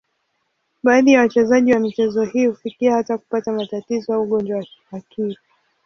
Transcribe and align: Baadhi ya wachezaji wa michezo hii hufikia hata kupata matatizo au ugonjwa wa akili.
Baadhi 0.83 1.11
ya 1.11 1.19
wachezaji 1.19 1.73
wa 1.73 1.79
michezo 1.79 2.23
hii 2.23 2.45
hufikia 2.45 2.93
hata 2.93 3.17
kupata 3.17 3.51
matatizo 3.51 4.13
au 4.13 4.23
ugonjwa 4.23 4.57
wa 4.91 4.99
akili. 4.99 5.37